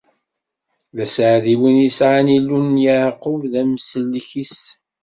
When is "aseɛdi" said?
1.05-1.55